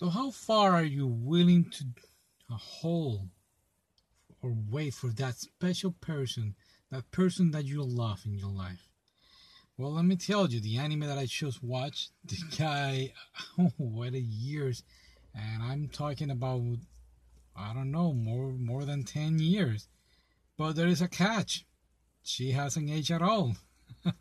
So, 0.00 0.08
how 0.08 0.30
far 0.30 0.72
are 0.72 0.82
you 0.82 1.06
willing 1.06 1.66
to 1.72 1.84
hold 2.48 3.28
or 4.40 4.56
wait 4.70 4.94
for 4.94 5.08
that 5.08 5.36
special 5.36 5.92
person, 5.92 6.54
that 6.90 7.10
person 7.10 7.50
that 7.50 7.66
you 7.66 7.82
love 7.82 8.22
in 8.24 8.38
your 8.38 8.48
life? 8.48 8.88
Well, 9.76 9.92
let 9.92 10.06
me 10.06 10.16
tell 10.16 10.48
you, 10.48 10.58
the 10.58 10.78
anime 10.78 11.00
that 11.00 11.18
I 11.18 11.26
just 11.26 11.62
watched, 11.62 12.12
the 12.24 12.38
guy, 12.56 13.12
oh, 13.58 13.72
what 13.76 14.14
a 14.14 14.18
years, 14.18 14.84
and 15.34 15.62
I'm 15.62 15.88
talking 15.88 16.30
about, 16.30 16.62
I 17.54 17.74
don't 17.74 17.90
know, 17.90 18.14
more 18.14 18.52
more 18.52 18.86
than 18.86 19.04
ten 19.04 19.38
years. 19.38 19.86
But 20.56 20.76
there 20.76 20.88
is 20.88 21.02
a 21.02 21.08
catch. 21.08 21.66
She 22.22 22.52
hasn't 22.52 22.88
aged 22.88 23.10
at 23.10 23.20
all. 23.20 23.54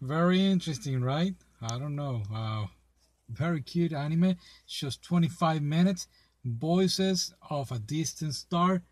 Very 0.00 0.44
interesting, 0.44 1.00
right? 1.04 1.36
I 1.62 1.78
don't 1.78 1.94
know. 1.94 2.24
Uh, 2.34 2.66
very 3.30 3.62
cute 3.62 3.92
anime. 3.92 4.36
Just 4.66 5.02
25 5.02 5.62
minutes. 5.62 6.06
Voices 6.44 7.34
of 7.50 7.70
a 7.70 7.78
distant 7.78 8.34
star. 8.34 8.82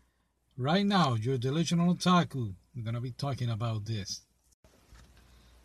Right 0.57 0.85
now, 0.85 1.15
your 1.15 1.37
delusional 1.37 1.95
otaku. 1.95 2.53
We're 2.75 2.83
gonna 2.83 3.01
be 3.01 3.11
talking 3.11 3.49
about 3.49 3.85
this. 3.85 4.21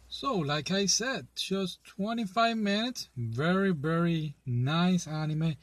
So, 0.08 0.36
like 0.36 0.70
I 0.70 0.86
said, 0.86 1.26
just 1.34 1.82
25 1.84 2.56
minutes. 2.56 3.08
Very, 3.16 3.72
very 3.72 4.36
nice 4.46 5.06
anime. 5.06 5.56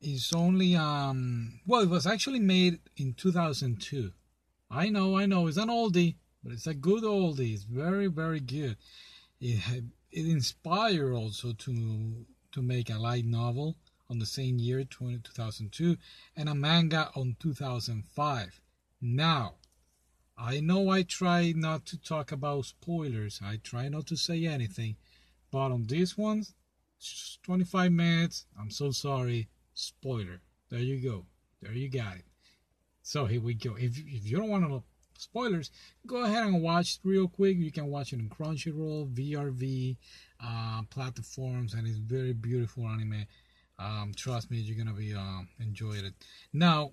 It's 0.00 0.34
only 0.34 0.76
um 0.76 1.60
well, 1.66 1.80
it 1.80 1.88
was 1.88 2.06
actually 2.06 2.40
made 2.40 2.80
in 2.96 3.14
2002. 3.14 4.12
I 4.70 4.90
know, 4.90 5.16
I 5.16 5.26
know, 5.26 5.46
it's 5.46 5.56
an 5.56 5.68
oldie, 5.68 6.16
but 6.42 6.52
it's 6.52 6.66
a 6.66 6.74
good 6.74 7.04
oldie. 7.04 7.54
It's 7.54 7.62
very, 7.62 8.08
very 8.08 8.40
good. 8.40 8.76
It 9.40 9.84
it 10.10 10.26
inspired 10.26 11.12
also 11.12 11.52
to 11.52 12.26
to 12.54 12.62
make 12.62 12.88
a 12.88 12.98
light 12.98 13.24
novel 13.24 13.76
on 14.08 14.18
the 14.18 14.26
same 14.26 14.58
year, 14.58 14.84
2002, 14.84 15.96
and 16.36 16.48
a 16.48 16.54
manga 16.54 17.10
on 17.14 17.36
2005. 17.40 18.60
Now, 19.00 19.54
I 20.36 20.60
know 20.60 20.88
I 20.88 21.02
try 21.02 21.52
not 21.54 21.86
to 21.86 21.98
talk 21.98 22.32
about 22.32 22.66
spoilers. 22.66 23.40
I 23.44 23.56
try 23.56 23.88
not 23.88 24.06
to 24.06 24.16
say 24.16 24.46
anything, 24.46 24.96
but 25.50 25.72
on 25.72 25.86
this 25.86 26.16
one, 26.16 26.44
25 27.42 27.92
minutes. 27.92 28.46
I'm 28.58 28.70
so 28.70 28.90
sorry. 28.90 29.48
Spoiler. 29.74 30.40
There 30.70 30.80
you 30.80 31.00
go. 31.00 31.26
There 31.60 31.72
you 31.72 31.88
got 31.88 32.16
it. 32.16 32.24
So 33.02 33.26
here 33.26 33.40
we 33.40 33.54
go. 33.54 33.74
If 33.74 33.98
if 33.98 34.26
you 34.26 34.36
don't 34.36 34.48
want 34.48 34.64
to 34.64 34.82
spoilers, 35.18 35.70
go 36.06 36.24
ahead 36.24 36.46
and 36.46 36.62
watch 36.62 36.98
real 37.04 37.28
quick. 37.28 37.56
You 37.56 37.72
can 37.72 37.86
watch 37.86 38.12
it 38.12 38.20
on 38.20 38.28
Crunchyroll, 38.28 39.12
VRV, 39.12 39.96
uh, 40.40 40.82
platforms, 40.90 41.74
and 41.74 41.86
it's 41.86 41.98
very 41.98 42.32
beautiful 42.32 42.86
anime. 42.86 43.26
Um, 43.78 44.12
trust 44.16 44.50
me, 44.50 44.58
you're 44.58 44.82
gonna 44.82 44.96
be 44.96 45.14
um, 45.14 45.48
enjoying 45.60 46.04
it. 46.04 46.14
Now, 46.52 46.92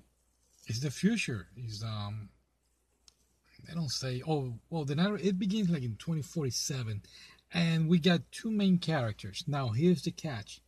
it's 0.67 0.79
the 0.79 0.91
future. 0.91 1.47
Is 1.57 1.83
um, 1.83 2.29
they 3.67 3.73
don't 3.73 3.91
say. 3.91 4.21
Oh, 4.27 4.53
well, 4.69 4.85
the 4.85 4.95
narrative 4.95 5.27
it 5.27 5.39
begins 5.39 5.69
like 5.69 5.83
in 5.83 5.95
2047, 5.97 7.03
and 7.53 7.87
we 7.87 7.99
got 7.99 8.21
two 8.31 8.51
main 8.51 8.79
characters. 8.79 9.43
Now, 9.47 9.69
here's 9.69 10.03
the 10.03 10.11
catch: 10.11 10.61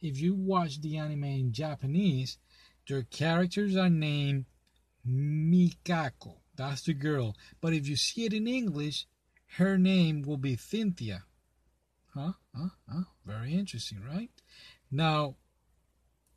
if 0.00 0.20
you 0.20 0.34
watch 0.34 0.80
the 0.80 0.96
anime 0.96 1.24
in 1.24 1.52
Japanese, 1.52 2.38
their 2.88 3.02
characters 3.02 3.76
are 3.76 3.90
named 3.90 4.46
Mikako. 5.06 6.36
That's 6.56 6.82
the 6.82 6.94
girl. 6.94 7.36
But 7.60 7.72
if 7.72 7.88
you 7.88 7.96
see 7.96 8.24
it 8.24 8.32
in 8.32 8.46
English, 8.46 9.06
her 9.56 9.76
name 9.78 10.22
will 10.22 10.36
be 10.36 10.56
Cynthia. 10.56 11.24
Huh? 12.14 12.32
Huh? 12.56 12.68
Huh? 12.90 13.02
Very 13.26 13.54
interesting, 13.54 14.00
right? 14.06 14.30
Now, 14.90 15.36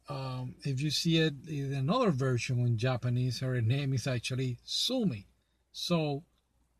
um, 0.09 0.55
if 0.63 0.81
you 0.81 0.89
see 0.89 1.17
it 1.17 1.33
in 1.47 1.73
another 1.73 2.11
version 2.11 2.59
in 2.59 2.77
Japanese, 2.77 3.41
her 3.41 3.61
name 3.61 3.93
is 3.93 4.07
actually 4.07 4.57
Sumi. 4.63 5.27
So, 5.71 6.23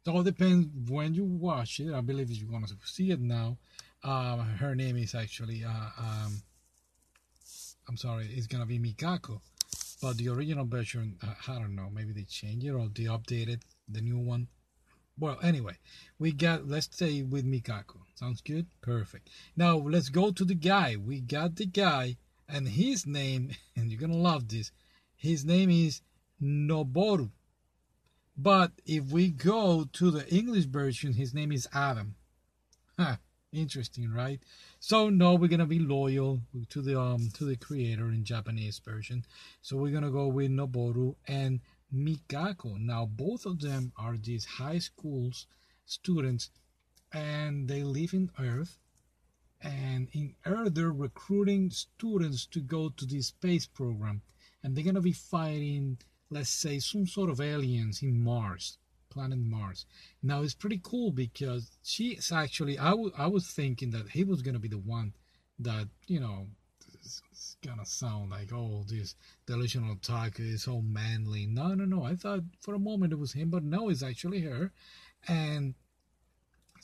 it 0.06 0.10
all 0.10 0.24
depends 0.24 0.68
when 0.90 1.14
you 1.14 1.26
watch 1.26 1.80
it. 1.80 1.94
I 1.94 2.02
believe 2.02 2.32
if 2.32 2.38
you're 2.38 2.50
going 2.50 2.66
to 2.66 2.76
see 2.86 3.12
it 3.12 3.20
now. 3.20 3.58
Uh, 4.04 4.38
her 4.38 4.76
name 4.76 4.96
is 4.98 5.14
actually, 5.14 5.64
uh, 5.64 5.90
um, 6.00 6.42
I'm 7.90 7.98
sorry, 7.98 8.30
it's 8.32 8.48
going 8.48 8.62
to 8.62 8.68
be 8.68 8.80
Mikako. 8.80 9.42
But 10.02 10.18
the 10.18 10.30
original 10.30 10.66
version, 10.66 11.18
uh, 11.24 11.34
I 11.48 11.60
don't 11.60 11.76
know, 11.76 11.90
maybe 11.92 12.14
they 12.14 12.24
changed 12.24 12.66
it 12.66 12.72
or 12.72 12.88
they 12.94 13.04
updated 13.04 13.62
the 13.88 14.02
new 14.02 14.20
one. 14.20 14.48
Well, 15.20 15.40
anyway, 15.42 15.78
we 16.20 16.32
got, 16.32 16.68
let's 16.68 16.86
stay 16.86 17.24
with 17.24 17.46
Mikako. 17.46 17.98
Sounds 18.14 18.42
good? 18.42 18.68
Perfect. 18.82 19.30
Now, 19.56 19.78
let's 19.78 20.10
go 20.10 20.32
to 20.32 20.46
the 20.46 20.54
guy. 20.54 20.96
We 20.96 21.22
got 21.22 21.56
the 21.56 21.66
guy, 21.66 22.18
and 22.48 22.68
his 22.68 23.08
name, 23.08 23.52
and 23.76 23.90
you're 23.90 24.00
going 24.00 24.12
to 24.12 24.18
love 24.18 24.48
this, 24.48 24.72
his 25.16 25.44
name 25.44 25.72
is 25.72 26.02
Noboru. 26.40 27.32
But 28.38 28.74
if 28.86 29.06
we 29.06 29.30
go 29.30 29.86
to 29.94 30.12
the 30.12 30.32
English 30.32 30.66
version, 30.66 31.14
his 31.14 31.34
name 31.34 31.52
is 31.52 31.68
Adam. 31.74 32.16
Huh, 33.00 33.16
interesting, 33.54 34.12
right? 34.12 34.40
So 34.80 35.10
no, 35.10 35.36
we're 35.36 35.48
gonna 35.50 35.66
be 35.66 35.80
loyal 35.80 36.42
to 36.70 36.82
the 36.82 37.00
um 37.00 37.30
to 37.36 37.46
the 37.46 37.56
creator 37.56 38.10
in 38.10 38.24
Japanese 38.24 38.80
version. 38.80 39.26
So 39.62 39.78
we're 39.78 39.94
gonna 39.94 40.12
go 40.12 40.28
with 40.28 40.52
Noboru 40.52 41.16
and 41.28 41.62
Mikako. 41.94 42.78
Now 42.80 43.06
both 43.06 43.46
of 43.46 43.62
them 43.62 43.92
are 43.98 44.18
these 44.18 44.46
high 44.46 44.80
schools 44.80 45.48
students 45.86 46.50
and 47.14 47.68
they 47.68 47.84
live 47.84 48.14
in 48.14 48.32
Earth. 48.40 48.78
And 49.62 50.10
in 50.14 50.36
Earth 50.46 50.76
they're 50.76 50.92
recruiting 50.92 51.70
students 51.72 52.46
to 52.48 52.60
go 52.60 52.90
to 52.90 53.06
this 53.06 53.28
space 53.28 53.66
program. 53.66 54.22
And 54.64 54.76
they're 54.76 54.84
gonna 54.84 55.02
be 55.02 55.14
fighting, 55.14 55.98
let's 56.30 56.50
say, 56.50 56.80
some 56.80 57.08
sort 57.08 57.30
of 57.30 57.40
aliens 57.40 58.02
in 58.02 58.20
Mars 58.22 58.78
planet 59.18 59.40
Mars. 59.40 59.86
Now 60.22 60.44
it's 60.44 60.54
pretty 60.54 60.80
cool 60.84 61.12
because 61.12 61.72
she's 61.84 62.32
actually 62.32 62.78
I, 62.78 62.92
w- 62.92 63.12
I 63.18 63.28
was 63.28 63.48
thinking 63.48 63.90
that 63.92 64.10
he 64.10 64.24
was 64.24 64.42
gonna 64.44 64.60
be 64.60 64.68
the 64.68 64.78
one 64.78 65.14
that 65.60 65.88
you 66.08 66.20
know 66.20 66.48
it's 66.94 67.22
gonna 67.66 67.86
sound 67.86 68.30
like 68.30 68.52
oh 68.54 68.84
this 68.88 69.16
delusional 69.48 69.96
otaku 69.96 70.54
is 70.54 70.64
so 70.64 70.82
manly. 70.82 71.48
No 71.48 71.74
no 71.74 71.86
no 71.86 72.04
I 72.04 72.16
thought 72.16 72.42
for 72.62 72.76
a 72.76 72.80
moment 72.80 73.14
it 73.14 73.20
was 73.20 73.34
him, 73.34 73.50
but 73.50 73.64
no 73.64 73.90
it's 73.90 74.04
actually 74.04 74.42
her, 74.42 74.72
and 75.28 75.74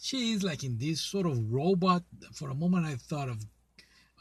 she 0.02 0.34
is 0.34 0.44
like 0.44 0.64
in 0.64 0.80
this 0.80 1.02
sort 1.02 1.28
of 1.28 1.54
robot. 1.54 2.04
For 2.34 2.50
a 2.50 2.56
moment 2.56 2.88
I 2.88 2.96
thought 2.96 3.30
of 3.30 3.46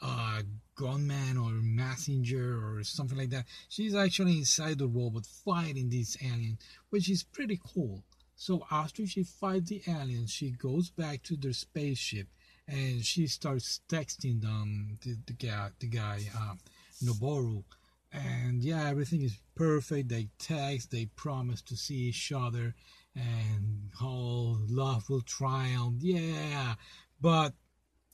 uh, 0.03 0.41
Gundam 0.75 1.37
or 1.37 1.53
messenger 1.61 2.59
or 2.67 2.83
something 2.83 3.17
like 3.17 3.29
that. 3.29 3.45
She's 3.69 3.95
actually 3.95 4.37
inside 4.39 4.79
the 4.79 4.87
robot 4.87 5.25
fighting 5.25 5.89
these 5.89 6.17
aliens, 6.21 6.59
which 6.89 7.09
is 7.09 7.23
pretty 7.23 7.59
cool. 7.73 8.03
So 8.35 8.65
after 8.71 9.05
she 9.07 9.23
fights 9.23 9.69
the 9.69 9.81
aliens, 9.87 10.31
she 10.31 10.51
goes 10.51 10.89
back 10.89 11.23
to 11.23 11.37
their 11.37 11.53
spaceship 11.53 12.27
and 12.67 13.03
she 13.03 13.27
starts 13.27 13.81
texting 13.87 14.41
them 14.41 14.97
the, 15.03 15.17
the 15.25 15.33
guy 15.33 15.69
the 15.79 15.87
guy 15.87 16.21
um, 16.37 16.59
Noboru. 17.03 17.63
And 18.11 18.63
yeah, 18.63 18.89
everything 18.89 19.21
is 19.21 19.39
perfect. 19.55 20.09
They 20.09 20.29
text, 20.37 20.91
they 20.91 21.05
promise 21.15 21.61
to 21.63 21.75
see 21.75 22.09
each 22.09 22.31
other, 22.31 22.75
and 23.15 23.89
oh, 24.01 24.59
love 24.69 25.09
will 25.09 25.21
triumph. 25.21 25.95
Yeah, 25.99 26.75
but 27.19 27.53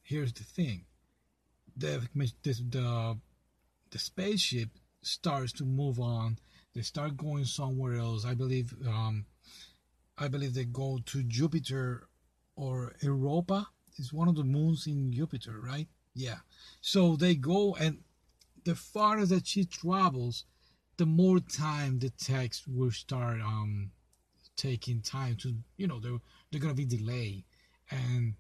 here's 0.03 0.31
the 0.31 0.45
thing: 0.45 0.85
the 1.79 2.07
the 2.16 3.17
the 3.91 4.00
spaceship 4.00 4.69
starts 5.01 5.51
to 5.53 5.66
move 5.66 6.00
on. 6.00 6.38
They 6.75 6.81
start 6.81 7.17
going 7.17 7.45
somewhere 7.45 7.95
else. 7.95 8.25
I 8.25 8.34
believe 8.34 8.73
um, 8.88 9.25
I 10.17 10.28
believe 10.28 10.53
they 10.53 10.66
go 10.66 11.00
to 11.06 11.23
Jupiter 11.23 12.07
or 12.56 12.94
Europa. 13.01 13.67
It's 13.97 14.13
one 14.13 14.28
of 14.28 14.35
the 14.35 14.44
moons 14.44 14.88
in 14.88 15.12
Jupiter, 15.12 15.59
right? 15.59 15.88
Yeah. 16.13 16.40
So 16.81 17.16
they 17.16 17.35
go, 17.35 17.75
and 17.75 18.00
the 18.63 18.75
farther 18.75 19.26
that 19.28 19.47
she 19.47 19.66
travels, 19.66 20.46
the 20.97 21.05
more 21.05 21.40
time 21.40 21.99
the 21.99 22.09
text 22.09 22.64
will 22.67 22.91
start 22.91 23.41
um 23.41 23.91
taking 24.55 25.02
time 25.02 25.37
to 25.37 25.55
you 25.78 25.87
know 25.87 25.99
they're 25.99 26.20
they're 26.52 26.59
gonna 26.59 26.73
be 26.73 26.85
delayed 26.85 27.46
and 27.90 28.34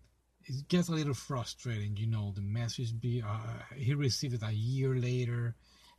it 0.49 0.67
gets 0.67 0.89
a 0.89 0.93
little 0.93 1.13
frustrating, 1.13 1.95
you 1.95 2.07
know. 2.07 2.33
The 2.35 2.41
message 2.41 2.99
be 2.99 3.21
uh, 3.21 3.75
he 3.75 3.93
received 3.93 4.33
it 4.33 4.43
a 4.43 4.51
year 4.51 4.95
later, 4.95 5.55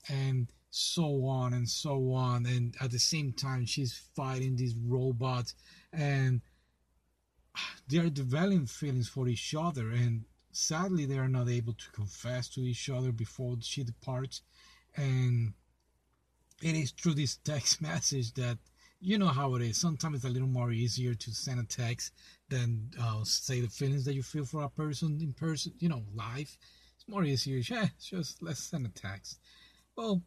and 0.09 0.49
so 0.71 1.25
on 1.27 1.53
and 1.53 1.69
so 1.69 2.13
on. 2.13 2.47
And 2.47 2.75
at 2.81 2.91
the 2.91 2.99
same 2.99 3.33
time, 3.33 3.65
she's 3.65 3.95
fighting 4.17 4.57
these 4.57 4.75
robots, 4.75 5.55
and 5.93 6.41
they 7.89 7.99
are 7.99 8.11
developing 8.11 8.67
feelings 8.67 9.09
for 9.09 9.29
each 9.29 9.55
other. 9.57 9.91
And 9.91 10.25
sadly, 10.51 11.07
they 11.07 11.19
are 11.19 11.29
not 11.29 11.49
able 11.49 11.75
to 11.75 11.91
confess 11.93 12.49
to 12.51 12.61
each 12.61 12.91
other 12.91 13.13
before 13.13 13.57
she 13.61 13.85
departs. 13.85 14.43
And 14.97 15.55
it 16.61 16.75
is 16.75 16.91
through 16.91 17.15
this 17.15 17.37
text 17.37 17.81
message 17.91 18.35
that 18.35 18.59
you 19.01 19.19
know 19.19 19.29
how 19.29 19.55
it 19.55 19.63
is. 19.63 19.79
Sometimes 19.79 20.17
it's 20.17 20.25
a 20.25 20.29
little 20.29 20.49
more 20.49 20.73
easier 20.73 21.15
to 21.15 21.31
send 21.33 21.61
a 21.61 21.65
text 21.65 22.13
than 22.49 22.91
uh, 23.01 23.25
say 23.25 23.61
the 23.61 23.69
feelings 23.69 24.05
that 24.05 24.15
you 24.15 24.23
feel 24.23 24.45
for 24.45 24.63
a 24.63 24.69
person 24.69 25.19
in 25.21 25.33
person, 25.33 25.73
you 25.79 25.89
know, 25.89 26.03
live. 26.15 26.57
It's 26.97 27.09
more 27.09 27.25
easier. 27.25 27.63
Yeah, 27.69 27.89
just 28.01 28.43
let's 28.43 28.63
send 28.63 28.87
a 28.87 28.91
text. 28.91 29.39
Well, 29.97 30.23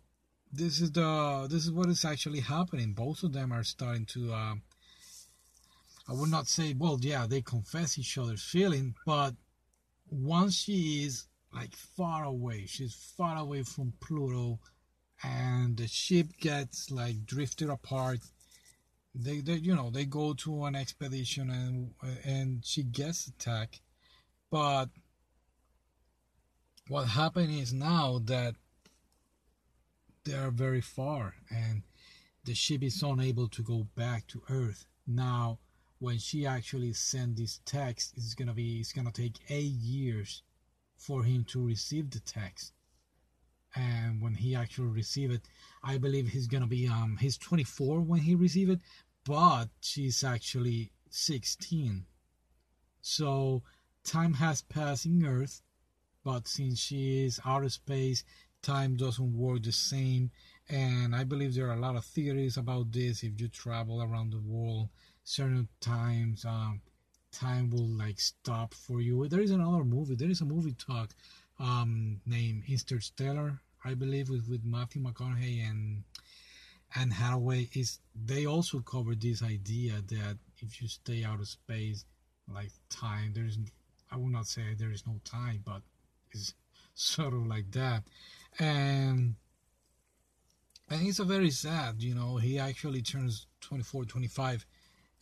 this 0.52 0.82
is 0.82 0.92
the 0.92 1.48
this 1.50 1.66
is 1.66 1.72
what 1.72 1.90
is 1.90 2.04
actually 2.04 2.40
happening. 2.40 2.94
Both 2.94 3.24
of 3.24 3.34
them 3.34 3.52
are 3.52 3.64
starting 3.64 4.06
to. 4.08 4.34
Uh, 4.34 4.56
I 6.10 6.14
would 6.14 6.30
not 6.30 6.48
say, 6.48 6.74
well, 6.78 6.98
yeah, 7.00 7.28
they 7.28 7.42
confess 7.42 7.98
each 7.98 8.18
other's 8.18 8.44
feeling, 8.44 8.96
but 9.06 9.36
once 10.10 10.56
she 10.56 11.04
is 11.06 11.28
like 11.54 11.76
far 11.76 12.26
away, 12.26 12.66
she's 12.66 12.94
far 12.94 13.38
away 13.38 13.64
from 13.64 13.94
Pluto, 14.02 14.60
and 15.24 15.78
the 15.78 15.88
ship 15.88 16.28
gets 16.40 16.92
like 16.92 17.26
drifted 17.26 17.70
apart. 17.70 18.20
They, 19.16 19.42
they, 19.42 19.54
you 19.54 19.76
know, 19.76 19.90
they 19.92 20.06
go 20.06 20.34
to 20.34 20.66
an 20.66 20.76
expedition 20.76 21.50
and 21.50 21.94
and 22.26 22.66
she 22.66 22.84
gets 22.84 23.28
attacked, 23.28 23.82
but 24.50 24.90
what 26.88 27.08
happened 27.08 27.52
is 27.52 27.74
now 27.74 28.20
that 28.26 28.56
they 30.24 30.34
are 30.34 30.52
very 30.52 30.82
far 30.82 31.36
and 31.50 31.84
the 32.46 32.54
ship 32.54 32.84
is 32.84 33.02
unable 33.04 33.48
to 33.50 33.62
go 33.62 33.88
back 33.96 34.28
to 34.28 34.42
Earth. 34.50 34.86
Now, 35.06 35.60
when 36.00 36.18
she 36.18 36.46
actually 36.46 36.94
sent 36.94 37.38
this 37.38 37.62
text, 37.66 38.14
it's 38.18 38.34
gonna 38.34 38.54
be 38.54 38.80
it's 38.80 38.94
gonna 38.94 39.12
take 39.12 39.40
eight 39.50 39.72
years 39.72 40.44
for 40.98 41.24
him 41.24 41.46
to 41.46 41.66
receive 41.66 42.10
the 42.10 42.20
text. 42.20 42.74
And 43.76 44.22
when 44.22 44.36
he 44.36 44.56
actually 44.56 44.90
receive 44.90 45.32
it, 45.32 45.42
I 45.84 45.98
believe 45.98 46.30
he's 46.30 46.48
gonna 46.48 46.68
be 46.68 46.88
um 46.88 47.18
he's 47.20 47.38
24 47.38 48.02
when 48.02 48.22
he 48.22 48.36
receive 48.36 48.70
it, 48.70 48.80
but 49.26 49.70
she's 49.82 50.24
actually 50.24 50.92
16. 51.10 52.06
So 53.02 53.64
time 54.04 54.34
has 54.36 54.62
passed 54.62 55.06
in 55.06 55.26
Earth, 55.26 55.62
but 56.24 56.48
since 56.48 56.80
she 56.80 57.26
is 57.26 57.40
out 57.46 57.64
of 57.64 57.74
space, 57.74 58.24
time 58.62 58.96
doesn't 58.96 59.38
work 59.38 59.64
the 59.64 59.72
same. 59.72 60.32
And 60.70 61.16
i 61.16 61.24
believe 61.26 61.54
there 61.54 61.68
are 61.70 61.76
a 61.76 61.80
lot 61.80 61.96
of 61.98 62.06
theories 62.06 62.58
about 62.58 62.92
this. 62.92 63.24
If 63.24 63.40
you 63.42 63.48
travel 63.50 64.02
around 64.02 64.32
the 64.32 64.40
world 64.40 64.90
certain 65.24 65.68
times 65.80 66.46
um, 66.46 66.82
time 67.32 67.70
will 67.70 67.88
like 67.88 68.20
stop 68.20 68.74
for 68.74 69.02
you. 69.02 69.28
There 69.28 69.42
is 69.42 69.52
another 69.52 69.84
movie. 69.84 70.16
There 70.16 70.30
is 70.30 70.42
a 70.42 70.46
movie 70.46 70.74
talk 70.74 71.14
um, 71.60 72.20
named 72.26 72.64
interstellar 72.68 73.60
i 73.86 73.94
believe 73.94 74.30
with, 74.30 74.48
with 74.50 74.64
matthew 74.64 75.02
mcconaughey 75.02 75.68
and 75.70 76.04
and 76.96 77.14
hathaway 77.14 77.68
is 77.74 78.00
they 78.26 78.46
also 78.46 78.80
cover 78.80 79.16
this 79.16 79.42
idea 79.42 79.94
that 80.08 80.38
if 80.60 80.82
you 80.82 80.88
stay 80.88 81.24
out 81.24 81.40
of 81.40 81.48
space 81.48 82.06
like 82.54 82.72
time 82.90 83.32
there's 83.34 83.58
i 84.12 84.18
will 84.18 84.30
not 84.30 84.48
say 84.48 84.62
there 84.78 84.92
is 84.92 85.06
no 85.08 85.16
time 85.26 85.62
but 85.66 85.82
it's 86.32 86.54
sort 86.96 87.34
of 87.34 87.46
like 87.48 87.72
that. 87.72 88.04
And 88.60 89.36
and 90.90 91.08
it's 91.08 91.20
a 91.20 91.24
very 91.24 91.50
sad 91.50 92.04
you 92.04 92.14
know 92.14 92.38
he 92.38 92.60
actually 92.60 93.02
turns 93.02 93.48
24 93.62 94.06
25 94.06 94.66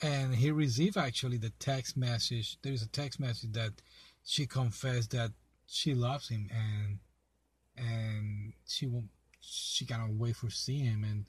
and 0.02 0.36
he 0.36 0.52
received 0.52 0.98
actually 0.98 1.38
the 1.38 1.52
text 1.60 1.96
message. 1.96 2.58
There 2.62 2.74
is 2.74 2.82
a 2.82 2.90
text 2.90 3.20
message 3.20 3.54
that 3.54 3.74
she 4.24 4.48
confessed 4.48 5.12
that 5.12 5.32
she 5.72 5.94
loves 5.94 6.30
him 6.30 6.50
and 6.52 7.00
and 7.78 8.54
she 8.68 8.86
won't 8.86 9.10
she 9.40 9.86
cannot 9.86 10.12
wait 10.12 10.36
for 10.36 10.50
seeing 10.50 10.86
him 10.86 11.04
and 11.04 11.26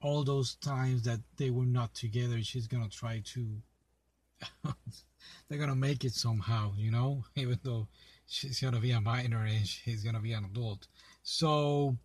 all 0.00 0.24
those 0.24 0.56
times 0.56 1.02
that 1.02 1.20
they 1.36 1.50
were 1.50 1.66
not 1.66 1.94
together 1.94 2.42
she's 2.42 2.66
gonna 2.66 2.88
try 2.88 3.22
to 3.24 3.62
they're 5.48 5.58
gonna 5.58 5.74
make 5.74 6.04
it 6.04 6.12
somehow 6.12 6.72
you 6.76 6.90
know 6.90 7.24
even 7.36 7.58
though 7.62 7.86
she's 8.26 8.60
gonna 8.60 8.80
be 8.80 8.90
a 8.92 9.00
minor 9.00 9.44
and 9.44 9.66
he's 9.84 10.02
gonna 10.02 10.20
be 10.20 10.32
an 10.32 10.44
adult 10.44 10.88
so 11.22 11.96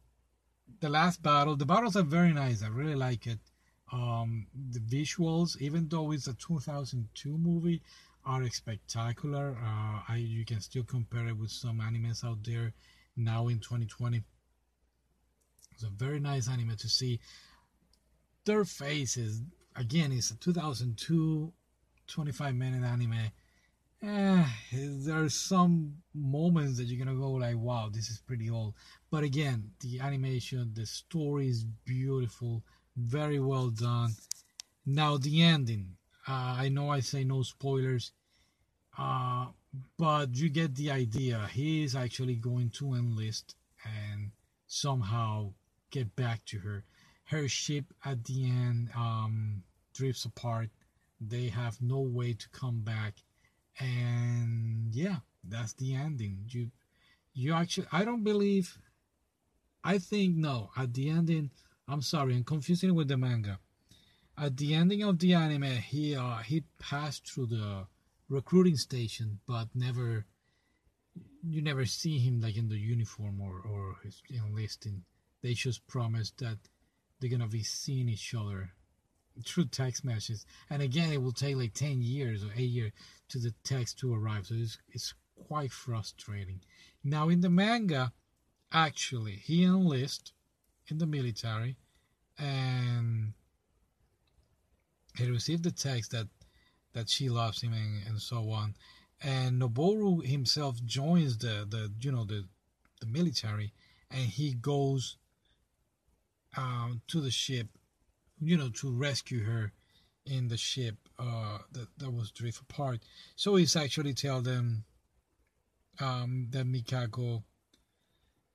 the 0.80 0.90
last 0.90 1.22
battle, 1.22 1.56
the 1.56 1.66
battles 1.66 1.96
are 1.96 2.04
very 2.04 2.34
nice. 2.34 2.64
I 2.64 2.68
really 2.68 2.96
like 2.96 3.28
it. 3.28 3.40
Um, 3.92 4.48
the 4.72 4.80
visuals, 4.80 5.60
even 5.60 5.88
though 5.90 6.12
it's 6.12 6.28
a 6.28 6.34
2002 6.34 7.38
movie, 7.38 7.82
are 8.25 8.48
spectacular. 8.50 9.57
Uh, 9.62 10.01
I 10.07 10.16
you 10.18 10.45
can 10.45 10.62
still 10.62 10.83
compare 10.83 11.27
it 11.27 11.38
with 11.38 11.51
some 11.51 11.80
animes 11.80 12.24
out 12.24 12.44
there 12.44 12.74
now 13.16 13.48
in 13.48 13.60
2020. 13.60 14.21
It's 15.74 15.83
a 15.83 15.89
very 15.89 16.19
nice 16.19 16.50
anime 16.50 16.75
to 16.77 16.89
see. 16.89 17.19
Their 18.45 18.66
faces, 18.66 19.42
again, 19.75 20.12
it's 20.12 20.31
a 20.31 20.38
2002 20.38 21.54
25 22.07 22.56
minute 22.56 22.83
anime 22.83 23.31
eh, 24.01 24.45
there 24.72 25.24
are 25.24 25.30
some 25.30 25.95
moments 26.13 26.77
that 26.77 26.86
you're 26.86 27.04
gonna 27.04 27.18
go 27.18 27.31
like, 27.31 27.57
wow, 27.57 27.89
this 27.92 28.10
is 28.10 28.19
pretty 28.19 28.50
old. 28.50 28.74
But 29.12 29.24
again, 29.24 29.72
the 29.81 30.00
animation, 30.00 30.72
the 30.74 30.86
story 30.86 31.50
is 31.50 31.65
beautiful, 31.86 32.63
very 32.95 33.39
well 33.39 33.69
done. 33.69 34.12
Now 34.86 35.18
the 35.18 35.42
ending. 35.44 35.95
Uh, 36.27 36.56
I 36.60 36.69
know 36.69 36.89
I 36.89 37.00
say 37.01 37.24
no 37.24 37.44
spoilers, 37.44 38.12
uh, 38.98 39.48
but 39.98 40.36
you 40.36 40.50
get 40.50 40.75
the 40.75 40.92
idea. 40.92 41.48
He 41.51 41.83
is 41.83 41.95
actually 41.95 42.36
going 42.36 42.69
to 42.71 42.94
enlist 42.95 43.56
and 43.86 44.31
somehow 44.68 45.54
get 45.92 46.16
back 46.16 46.45
to 46.45 46.60
her. 46.60 46.83
Her 47.25 47.48
ship 47.48 47.86
at 48.06 48.24
the 48.25 48.45
end 48.45 48.89
um, 48.95 49.63
drifts 49.94 50.25
apart. 50.25 50.69
They 51.21 51.48
have 51.50 51.81
no 51.81 52.00
way 52.00 52.33
to 52.33 52.50
come 52.50 52.81
back 52.81 53.15
and 53.80 54.94
yeah 54.94 55.18
that's 55.48 55.74
the 55.74 55.95
ending 55.95 56.39
you 56.50 56.69
you 57.33 57.54
actually 57.54 57.88
i 57.92 58.04
don't 58.04 58.24
believe 58.24 58.77
i 59.83 59.98
think 59.98 60.36
no 60.36 60.69
at 60.77 60.94
the 60.94 61.10
ending 61.10 61.50
i'm 61.88 62.01
sorry 62.01 62.36
i'm 62.36 62.44
confusing 62.44 62.89
it 62.89 62.94
with 62.94 63.07
the 63.07 63.18
manga 63.18 63.60
at 64.39 64.57
the 64.57 64.74
ending 64.74 65.03
of 65.03 65.19
the 65.19 65.33
anime 65.33 65.63
he 65.63 66.15
uh 66.15 66.38
he 66.38 66.63
passed 66.80 67.27
through 67.27 67.45
the 67.45 67.86
recruiting 68.30 68.77
station 68.77 69.39
but 69.47 69.68
never 69.74 70.25
you 71.44 71.62
never 71.62 71.86
see 71.86 72.19
him 72.19 72.39
like 72.41 72.57
in 72.57 72.69
the 72.69 72.77
uniform 72.77 73.39
or 73.41 73.62
or 73.69 73.95
his 74.03 74.21
enlisting 74.30 75.03
they 75.41 75.53
just 75.53 75.86
promised 75.88 76.38
that 76.38 76.57
they're 77.19 77.30
gonna 77.30 77.47
be 77.47 77.63
seeing 77.63 78.09
each 78.09 78.33
other 78.33 78.71
through 79.45 79.65
text 79.65 80.03
messages 80.03 80.45
and 80.69 80.81
again 80.81 81.12
it 81.12 81.21
will 81.21 81.31
take 81.31 81.56
like 81.56 81.74
10 81.74 82.01
years 82.01 82.44
or 82.44 82.51
8 82.56 82.62
years 82.62 82.91
to 83.30 83.38
the 83.38 83.53
text 83.63 84.00
to 84.00 84.13
arrive. 84.13 84.47
So 84.47 84.56
it's, 84.57 84.77
it's 84.91 85.13
quite 85.47 85.71
frustrating. 85.71 86.62
Now, 87.03 87.30
in 87.30 87.41
the 87.41 87.50
manga, 87.50 88.12
actually, 88.71 89.33
he 89.33 89.63
enlists 89.63 90.33
in 90.88 90.97
the 90.97 91.05
military 91.05 91.77
and 92.38 93.34
he 95.20 95.30
received 95.30 95.64
the 95.64 95.72
text 95.72 96.12
that 96.12 96.28
that 96.94 97.10
she 97.10 97.30
loves 97.30 97.62
him 97.62 97.74
and, 97.74 98.08
and 98.08 98.22
so 98.22 98.50
on. 98.50 98.76
And 99.22 99.62
Noboru 99.62 100.26
himself 100.26 100.84
joins 100.86 101.38
the, 101.38 101.68
the 101.70 101.92
you 102.02 102.12
know 102.12 102.26
the 102.26 102.46
the 103.00 103.06
military 103.06 103.74
and 104.12 104.26
he 104.26 104.54
goes 104.54 105.18
um, 106.58 107.02
to 107.08 107.22
the 107.22 107.32
ship, 107.32 107.68
you 108.40 108.58
know, 108.58 108.70
to 108.70 108.92
rescue 108.92 109.44
her 109.44 109.72
in 110.26 110.48
the 110.48 110.58
ship 110.58 110.96
uh, 111.18 111.60
that 111.72 111.88
that 111.98 112.12
was 112.12 112.32
drift 112.32 112.62
apart. 112.62 113.00
So 113.36 113.56
he's 113.56 113.76
actually 113.76 114.14
tell 114.14 114.42
them 114.42 114.84
um, 116.00 116.48
that 116.52 116.66
Mikako 116.66 117.44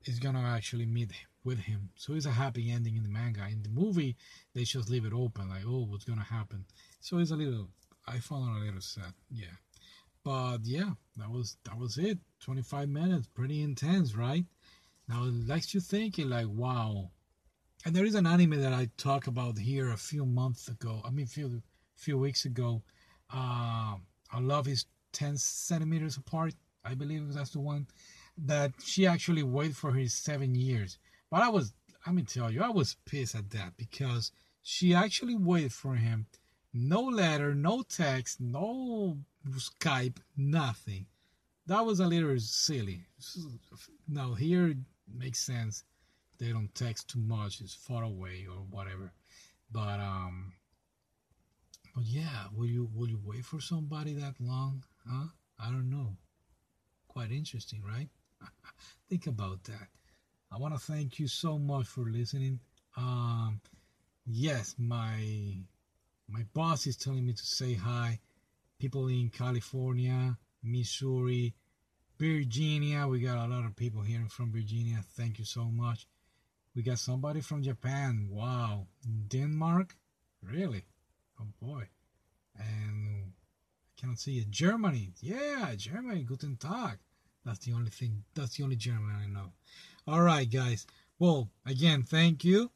is 0.04 0.18
gonna 0.18 0.42
actually 0.42 0.86
meet 0.86 1.12
with 1.44 1.58
him. 1.58 1.90
So 1.96 2.14
it's 2.14 2.26
a 2.26 2.30
happy 2.30 2.70
ending 2.70 2.96
in 2.96 3.02
the 3.02 3.08
manga. 3.08 3.46
In 3.50 3.62
the 3.62 3.68
movie, 3.68 4.16
they 4.54 4.64
just 4.64 4.90
leave 4.90 5.04
it 5.04 5.12
open, 5.12 5.48
like, 5.48 5.62
oh, 5.66 5.86
what's 5.88 6.04
gonna 6.04 6.22
happen? 6.22 6.64
So 7.00 7.18
it's 7.18 7.30
a 7.30 7.36
little. 7.36 7.68
I 8.06 8.18
found 8.18 8.56
it 8.56 8.60
a 8.60 8.64
little 8.64 8.80
sad, 8.80 9.14
yeah. 9.30 9.56
But 10.24 10.58
yeah, 10.64 10.90
that 11.16 11.30
was 11.30 11.56
that 11.64 11.78
was 11.78 11.98
it. 11.98 12.18
Twenty 12.40 12.62
five 12.62 12.88
minutes, 12.88 13.28
pretty 13.28 13.62
intense, 13.62 14.14
right? 14.14 14.44
Now 15.08 15.24
it 15.24 15.46
likes 15.46 15.74
you 15.74 15.80
thinking, 15.80 16.30
like, 16.30 16.48
wow. 16.48 17.10
And 17.84 17.94
there 17.94 18.06
is 18.06 18.14
an 18.14 18.26
anime 18.26 18.60
that 18.62 18.72
I 18.72 18.88
talked 18.96 19.26
about 19.26 19.58
here 19.58 19.90
a 19.90 19.96
few 19.96 20.24
months 20.24 20.68
ago. 20.68 21.02
I 21.04 21.10
mean, 21.10 21.26
few 21.26 21.62
few 21.96 22.18
weeks 22.18 22.44
ago. 22.44 22.82
Uh, 23.32 23.96
I 24.32 24.40
love 24.40 24.68
is 24.68 24.86
10 25.12 25.36
centimeters 25.36 26.16
apart. 26.16 26.54
I 26.84 26.94
believe 26.94 27.32
that's 27.32 27.50
the 27.50 27.60
one 27.60 27.86
that 28.36 28.72
she 28.84 29.06
actually 29.06 29.42
waited 29.42 29.76
for 29.76 29.92
his 29.92 30.12
seven 30.12 30.54
years. 30.54 30.98
But 31.34 31.42
I 31.42 31.48
was, 31.48 31.72
let 32.06 32.14
me 32.14 32.22
tell 32.22 32.48
you, 32.48 32.62
I 32.62 32.68
was 32.68 32.94
pissed 33.06 33.34
at 33.34 33.50
that 33.50 33.76
because 33.76 34.30
she 34.62 34.94
actually 34.94 35.34
waited 35.34 35.72
for 35.72 35.96
him. 35.96 36.26
No 36.72 37.00
letter, 37.00 37.56
no 37.56 37.82
text, 37.82 38.40
no 38.40 39.18
Skype, 39.48 40.18
nothing. 40.36 41.06
That 41.66 41.84
was 41.84 41.98
a 41.98 42.06
little 42.06 42.38
silly. 42.38 43.06
Now 44.06 44.34
here 44.34 44.68
it 44.68 44.76
makes 45.12 45.40
sense. 45.40 45.82
They 46.38 46.52
don't 46.52 46.72
text 46.72 47.08
too 47.10 47.18
much. 47.18 47.60
It's 47.60 47.74
far 47.74 48.04
away 48.04 48.46
or 48.48 48.58
whatever. 48.70 49.12
But 49.72 49.98
um, 49.98 50.52
but 51.96 52.04
yeah, 52.04 52.44
will 52.54 52.66
you 52.66 52.88
will 52.94 53.08
you 53.08 53.18
wait 53.24 53.44
for 53.44 53.60
somebody 53.60 54.12
that 54.14 54.36
long? 54.38 54.84
Huh? 55.04 55.26
I 55.58 55.72
don't 55.72 55.90
know. 55.90 56.16
Quite 57.08 57.32
interesting, 57.32 57.82
right? 57.82 58.08
Think 59.08 59.26
about 59.26 59.64
that. 59.64 59.88
I 60.54 60.58
want 60.58 60.72
to 60.72 60.80
thank 60.80 61.18
you 61.18 61.26
so 61.26 61.58
much 61.58 61.86
for 61.88 62.02
listening. 62.02 62.60
Um, 62.96 63.60
yes, 64.24 64.76
my 64.78 65.58
my 66.28 66.42
boss 66.54 66.86
is 66.86 66.96
telling 66.96 67.26
me 67.26 67.32
to 67.32 67.44
say 67.44 67.74
hi. 67.74 68.20
People 68.78 69.08
in 69.08 69.30
California, 69.30 70.38
Missouri, 70.62 71.54
Virginia. 72.20 73.08
We 73.08 73.18
got 73.18 73.44
a 73.44 73.50
lot 73.52 73.64
of 73.64 73.74
people 73.74 74.02
here 74.02 74.24
from 74.30 74.52
Virginia. 74.52 75.00
Thank 75.16 75.40
you 75.40 75.44
so 75.44 75.64
much. 75.64 76.06
We 76.76 76.82
got 76.82 77.00
somebody 77.00 77.40
from 77.40 77.64
Japan. 77.64 78.28
Wow. 78.30 78.86
Denmark? 79.28 79.96
Really? 80.40 80.84
Oh 81.40 81.48
boy. 81.60 81.88
And 82.56 83.32
I 83.88 84.00
cannot 84.00 84.20
see 84.20 84.38
it. 84.38 84.50
Germany. 84.50 85.14
Yeah, 85.20 85.74
Germany. 85.76 86.22
Guten 86.22 86.56
Tag. 86.56 86.98
That's 87.44 87.58
the 87.60 87.72
only 87.72 87.90
thing. 87.90 88.24
That's 88.34 88.56
the 88.56 88.64
only 88.64 88.76
German 88.76 89.14
I 89.22 89.26
know. 89.26 89.52
All 90.06 90.22
right, 90.22 90.50
guys. 90.50 90.86
Well, 91.18 91.50
again, 91.66 92.02
thank 92.02 92.44
you. 92.44 92.70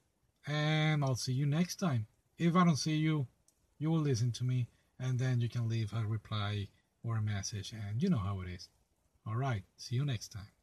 And 0.47 1.05
I'll 1.05 1.17
see 1.17 1.33
you 1.33 1.47
next 1.47 1.77
time. 1.77 2.07
If 2.39 2.55
I 2.55 2.65
don't 2.65 2.77
see 2.77 2.97
you, 2.97 3.27
you 3.79 3.91
will 3.91 4.01
listen 4.01 4.33
to 4.33 4.45
me. 4.45 4.69
And 5.01 5.19
then 5.19 5.41
you 5.41 5.49
can 5.49 5.69
leave 5.69 5.93
a 5.93 6.05
reply 6.07 6.69
or 7.03 7.17
a 7.17 7.23
message. 7.23 7.73
And 7.73 8.03
you 8.03 8.11
know 8.11 8.19
how 8.19 8.41
it 8.41 8.49
is. 8.49 8.69
All 9.27 9.37
right. 9.37 9.63
See 9.77 9.97
you 9.97 10.05
next 10.05 10.29
time. 10.29 10.58